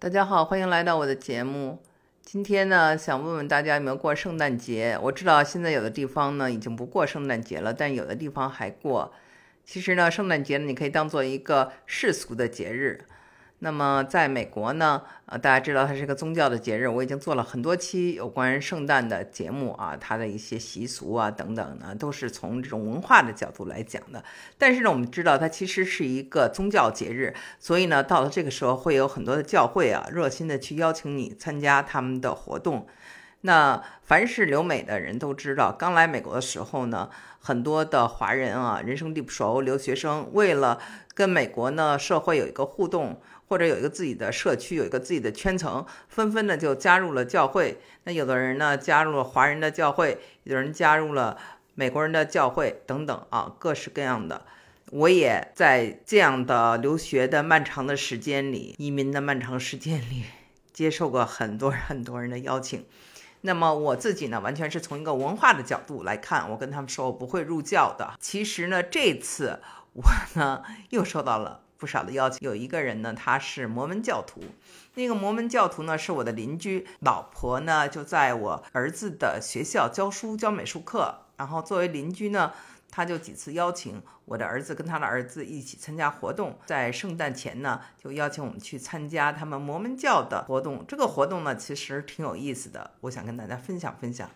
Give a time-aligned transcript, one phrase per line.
[0.00, 1.78] 大家好，欢迎来到我的节目。
[2.22, 4.98] 今天呢，想问问大家有没有过圣诞节？
[5.02, 9.12] 我知道现在有的地方呢已经不过圣诞节了，但有的地方还过。
[9.62, 13.04] 其实呢，圣诞节呢，你可以当做一个世俗的节日。
[13.62, 24.24] 那么，在美国呢，呃，大家知道它是一个宗教的节日，我已经做了很多期有关圣诞的节目啊，它的一些习俗啊等等呢，都是从这种文化的角度来讲的。
[24.56, 32.86] 但是呢，我们知道它其实是一个宗教节日，所以呢，到了这个时候会有很多的教会啊，热心的去邀请你参加他们的活动。
[33.42, 40.80] 那凡是留美的人都知道，刚来美国的时候呢，很多的华人啊，人生地不熟，留学生为了
[41.14, 43.20] 跟美国呢社会有一个互动。
[43.50, 47.80] 或者有一个自己的社区，有一个自己的圈层，纷纷的就加入了教会。
[48.04, 51.36] 那有的人呢加入了华人的教会，有人加入了
[51.74, 54.42] 美国人的教会，等等啊，各式各样的。
[54.92, 60.26] 我也在这样的留学的漫长的时间里，移民的漫长时间里，
[60.72, 62.86] 接受过很多很多人的邀请。
[63.42, 68.14] 那么我自己呢，完全是从一个文化的角度来看，我跟他们说我不会入教的。
[68.20, 69.60] 其实呢，这次
[69.94, 71.62] 我呢又受到了。
[71.80, 74.42] 不少的邀请，有一个人呢，他是摩门教徒。
[74.96, 81.20] 那个摩门教徒呢，是我的邻居，老婆呢就在我儿子的学校教书教美术课。
[81.38, 82.52] 然后作为邻居呢，
[82.90, 86.58] 他就几次邀请我的儿子跟他的儿子一起参加活动。
[86.66, 90.84] 在圣诞前呢，就邀请我们去参加他们摩门教的活动。
[90.86, 94.30] 这个活动呢，其实挺有意思的，我想跟大家分享分享。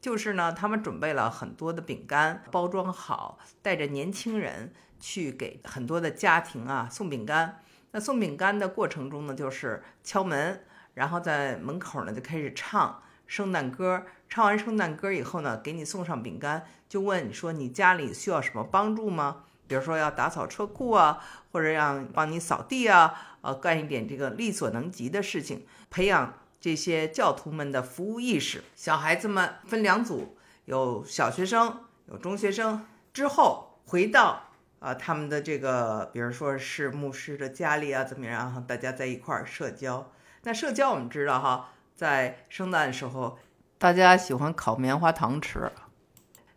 [0.00, 4.72] 就是呢，他们准备了很多的饼干，包装好，带着年轻人。
[4.98, 7.60] 去给很多的家庭啊送饼干。
[7.90, 14.06] 那送饼干的过程中呢，就是敲门，然后在门口呢就开始唱圣诞歌。
[14.28, 19.44] 唱完圣诞歌以后呢，给你送上饼干，就问你说你家里需要什么帮助吗？
[19.66, 21.20] 比如说要打扫车库啊，
[21.52, 28.62] 或者让帮你扫地啊，呃，干一点这个力所能及的事情，培养这些教徒们的服务意识。
[28.74, 32.86] 小孩子们分两组，有小学生，有中学生。
[33.12, 34.42] 之后回到。
[34.78, 38.62] 啊，他们的这个，比如说是牧师的家里啊，怎么样？
[38.68, 40.12] 大家在一块儿社交。
[40.42, 43.38] 那社交我们知道哈，在圣诞的时候，
[43.78, 45.70] 大家喜欢烤棉花糖吃，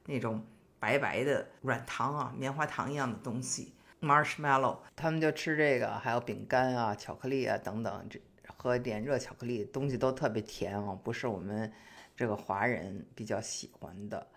[0.06, 0.46] 那种
[0.80, 8.20] 白白的软糖啊，棉花糖一样的东西，marshmallow，他们就吃这个，还有饼干啊、巧克力啊等等，这
[8.58, 11.72] 喝一点热巧克力，东西都特别甜哦，不是我们
[12.16, 14.28] 这个华人比较喜欢的。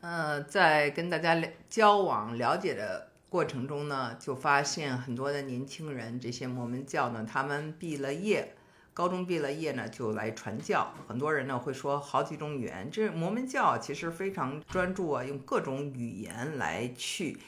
[0.00, 3.08] 嗯，在跟大家交往了解的。
[3.32, 8.54] 过程中呢，就发现很多的年轻人，这些摩门教呢，他们毕了业，
[8.94, 10.92] 高中毕了业呢，就来传教。
[11.08, 17.38] 很多人呢会说好几种语言，这摩门教其实非常专注啊，用各种语言来去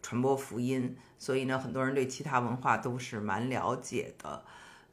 [0.00, 4.44] 传播福音，所以呢，很多人对其他文化都是蛮了解的。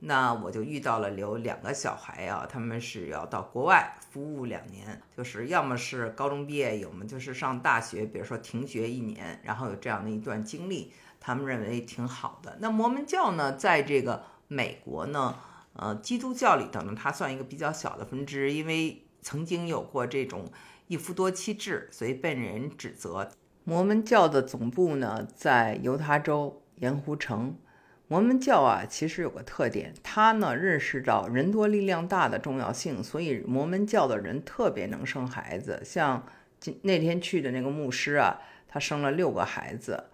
[0.02, 12.58] 那我就遇到了有两个小孩啊，他们是要到国外服务两年，就是要么是高中毕业，要么就是上大学，比如说停学一年，然后有这样的一段经历，他们认为挺好的。
[12.62, 15.36] 那摩门教呢，在这个美国呢，
[15.82, 20.46] 呃，基督教里头呢，它算一个比较小的分支，因为曾经有过这种
[20.88, 23.30] 一夫多妻制，所以被人指责。
[23.64, 27.58] 摩门教的总部呢，在犹他州盐湖城。
[28.08, 35.80] 摩门教啊，其实有个特点，他呢认识到人多力量大的重要性，所以摩门教的人特别能生孩子。
[35.86, 36.26] 像
[36.60, 40.06] 今那天去的那个牧师啊，他生了六个孩子。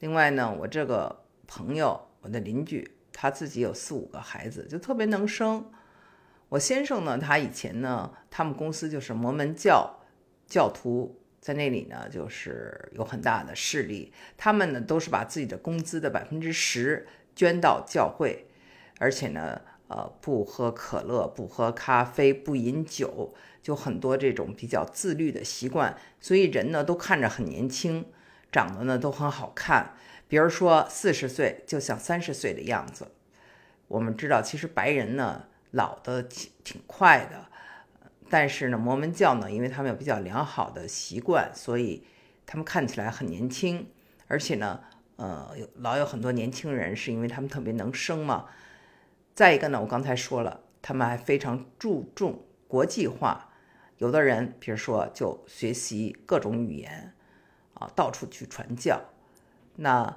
[0.00, 5.70] 另外呢，我这个朋友，我的邻居，他自己有四五个孩子，就特别能生。
[6.50, 10.00] 我先生呢，他以前呢，他们公司就是摩门教
[10.46, 14.12] 教徒，在那里呢，就是有很大的势力。
[14.36, 17.06] 他们呢，都是把自己的工资的百分之十。
[17.34, 18.46] 捐到教会，
[18.98, 25.98] 而且呢，呃，不喝可乐，不喝咖啡，不饮酒，就很多这种比较自律的习惯。
[26.18, 28.06] 所以人呢都看着很年轻，
[28.50, 29.94] 长得呢都很好看。
[30.28, 33.08] 比如说四十岁就像三十岁的样子。
[33.88, 37.46] 我们知道，其实白人呢老的挺挺快的，
[38.28, 42.04] 但是呢，摩门教呢，因为他们有比较良好的习惯，所以
[42.44, 43.88] 他们看起来很年轻，
[44.26, 44.80] 而且呢。
[45.18, 48.50] 呃，有老有很多年轻人，是因为他们特别能生嘛。
[49.34, 53.50] 再一个呢，我刚才说了，他们还非常注重国际化。
[53.96, 57.14] 有的人，比如说就学习各种语言，
[57.72, 59.00] 啊，到处去传教。
[59.76, 60.16] 那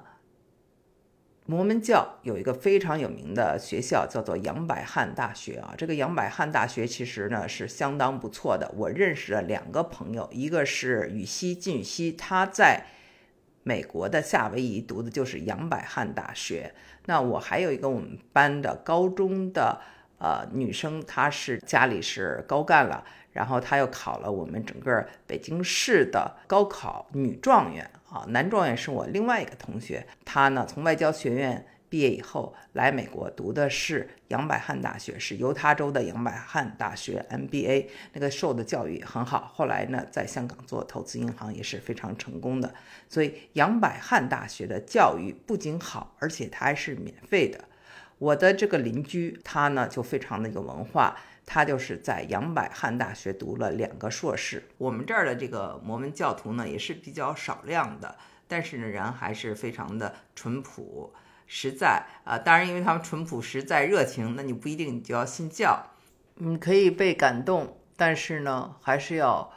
[1.46, 5.74] 摩门教有一个非常有名的学校，叫做杨百翰大学啊。
[5.78, 8.70] 这个杨百翰大学其实呢是相当不错的。
[8.76, 12.86] 我认识了两个朋友，一个是羽西靳羽西，他在。
[13.62, 16.74] 美国的夏威夷读的就是杨百翰大学。
[17.04, 19.78] 那我还有一个我们班的高中的
[20.18, 31.66] 呃女生，她是家里是高干了，然后她又考了我们整个北京市的高考女状元啊，男状元是我另外一个同学，他呢从外交学院。
[31.88, 39.50] 毕业以后来美国读的是杨百翰大学，是犹他州的杨百翰大学 MBA，那个受的教育很好。
[39.52, 42.72] 后来呢，在香港做投资银行也是非常成功的。
[43.08, 47.64] 所以杨百翰大学的教育不仅好，而且它还是免费的。
[48.18, 51.16] 我的这个邻居他呢就非常的有文化，
[51.52, 54.68] 他就是在杨百翰大学读了两个硕士。
[54.78, 58.16] 我们这儿的这个摩门教徒呢也是比较少量的，
[58.46, 61.12] 但是呢人还是非常的淳朴。
[61.48, 65.84] 实在啊，当然，因为他们淳朴、实在、热情，那你不一定你就要信教，
[66.36, 69.52] 你可以被感动，但是呢，还是要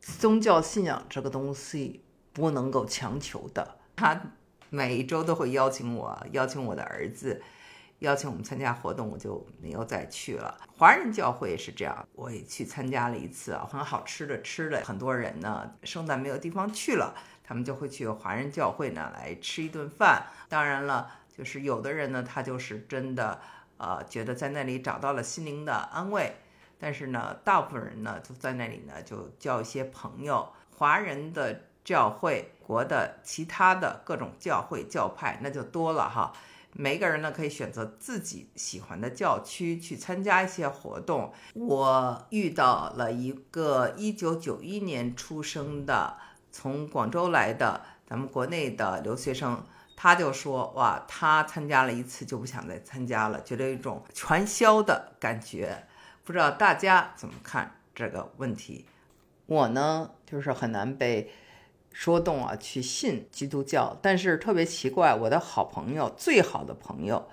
[0.00, 3.78] 宗教信仰这个东西不能够强求的。
[3.96, 4.20] 他
[4.68, 7.40] 每一周都会邀请我，邀请我的儿子，
[8.02, 10.60] 邀请我们参加活动，我就没有再去了。
[10.76, 20.26] 华人教会也是这样，我也去参加了一次啊，很好吃的吃的，很多人呢，圣诞没有地方去了，他们就会去华人教会呢来吃一顿饭。
[20.48, 21.10] 当然了。
[21.34, 23.40] 就是有的人呢，他就是真的，
[23.78, 26.36] 呃，觉得在那里找到了心灵的安慰。
[26.78, 30.52] 但是呢，大部分人呢，就在那里呢，就交一些朋友。
[30.76, 36.34] 华人的教会、国的其他的各种教会教派，那就多了哈。
[36.74, 41.32] 每个人呢，可以选择自己喜欢的教区去参加一些活动。
[41.54, 46.16] 我遇到了一个一九九一年出生的，
[46.50, 49.64] 从广州来的咱们国内的留学生。
[49.94, 55.86] 他就说：“哇，他参加了一次就不想再参加了，觉得有一种传销的感觉。
[56.24, 58.86] 不知道大家怎么看这个问题？
[59.46, 61.30] 我呢，就是很难被
[61.92, 63.96] 说动啊，去信基督教。
[64.02, 67.28] 但是特别奇怪，我的好朋友，最好的朋友，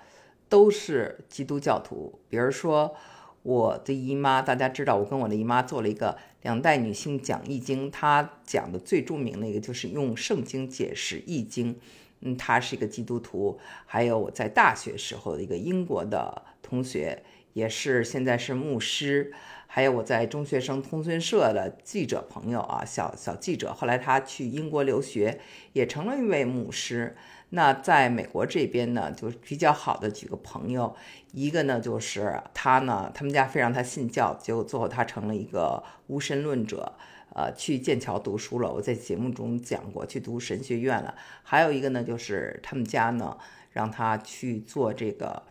[0.48, 2.20] 都是基督教徒。
[2.28, 2.94] 比如说
[3.42, 11.78] 我的姨妈，大家知道，我跟我的姨妈做了一个两代女性讲易经，她讲的最著名的一个就是用圣经解释易经。”
[12.22, 19.32] 嗯，她是一个基督徒，还有我在大学时候的一个英国的同学，也是现在是牧师，
[19.66, 25.40] 还有我在中学生通讯社的记者朋友啊，小小记者，后来他去英国留学，
[25.72, 27.16] 也成了一位牧师。
[27.50, 30.94] 那在美国这边呢，就比较好的几个朋友，
[31.32, 36.94] 一个呢就是他呢，他们家非让他信教，结果最后他成了一个无神论者。
[37.32, 38.72] 呃，去剑桥读书了。
[38.72, 41.14] 我在节目中讲过，去读神学院了。
[41.44, 43.38] 还有一个呢，就是他们家呢，
[43.70, 45.44] 让他去做这个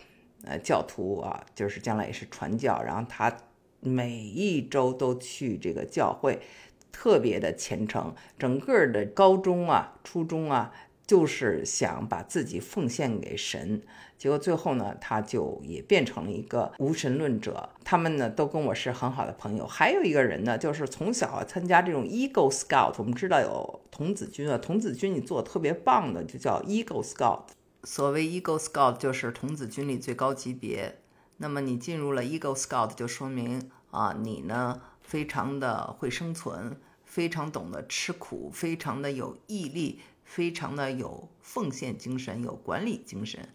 [0.46, 2.82] 呃教徒啊，就是将来也是传教。
[2.82, 3.36] 然后他
[3.80, 6.40] 每一周都去这个教会，
[6.92, 8.14] 特别的虔诚。
[8.38, 10.74] 整个的高中啊、初中啊。
[11.10, 13.82] 就是想把自己奉献给神，
[14.16, 17.68] 结果最后呢，他就也变成了一个无神论者。
[17.84, 19.66] 他们呢都跟我是很好的朋友。
[19.66, 27.46] 还有一个人呢，就是从小参加这种 Eagle Scout，我们知道有童子军啊，童子军你做的特别棒的就叫 Eagle Scout。
[27.84, 31.00] 所谓 Eagle Scout 就是童子军里最高级别。
[31.38, 40.02] 那么你进入了 Eagle Scout，就说明啊，你呢非常的会生存，非常懂得吃苦，非常的有毅力。
[40.26, 43.50] 非常的有奉献精神，有管理精神。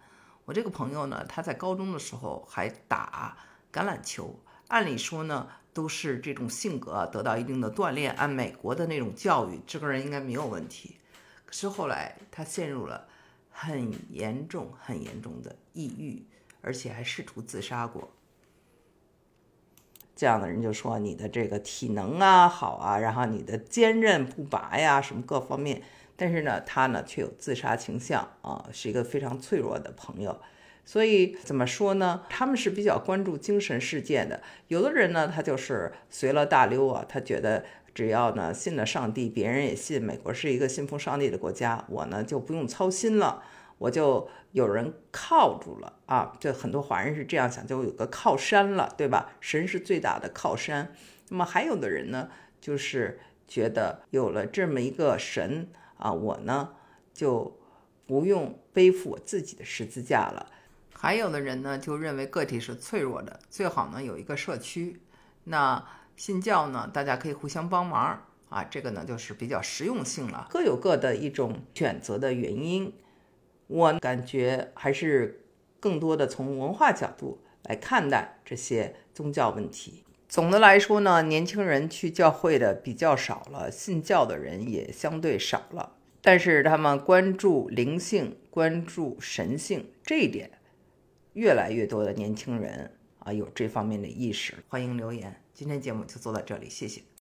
[0.44, 3.36] 我这个朋友呢，他在高中的时候还打
[3.72, 10.96] 橄榄球，按理说呢，都是这种性格得到一定的锻炼，按美国的那种教育，这个人应该没有问题。
[11.46, 13.06] 可是后来他陷入了
[13.56, 16.24] 很严重、很严重的抑郁，
[16.60, 18.10] 而且还试图自杀过。
[20.16, 25.82] 这样的人就说你的这个体能啊好啊，然后你的坚韧不拔呀，什么各方面。
[26.16, 30.40] 但是呢，他呢却有自杀倾向啊，是一个非常脆弱的朋友。
[30.84, 32.24] 所以怎么说呢？
[32.28, 34.42] 他们是比较关注精神世界的。
[34.68, 40.02] 有的人呢，他就是随了大溜啊，他觉得只要呢信了上帝，别人也信。
[40.02, 43.42] 美国是一个信奉上帝的国家，我呢就不用操心了，
[43.78, 46.36] 我就有人靠住了啊。
[46.40, 49.30] 这很多华人是这样想，就有个靠山了，对吧？
[49.40, 50.92] 神是最大的靠山。
[51.28, 52.28] 那么还有的人呢，
[52.60, 55.68] 就是觉得有了这么一个神。
[55.96, 56.70] 啊，我呢
[57.14, 57.56] 就
[58.04, 60.50] 不用背负我自己的十字架了。
[60.92, 65.00] 还有的人呢就认为个体是脆弱的，最好呢有一个社区。
[65.44, 65.82] 那
[66.16, 70.46] 信教呢，大家可以互相帮忙啊，这个呢就是比较实用性了。
[70.50, 72.92] 各有各的一种选择的原因，
[73.66, 75.44] 我感觉还是
[75.80, 80.04] 更多的从文化角度来看待这些宗教问题。
[80.28, 85.92] 总的来说呢，年轻人去教会的比较少了，信教的人也相对少了。
[86.22, 90.50] 但是他们关注灵性、关注神性这一点，
[91.34, 94.54] 越来越多的年轻人啊有这方面的意识。
[94.68, 95.42] 欢迎留言。
[95.52, 97.02] 今天节目就做到这里，谢谢。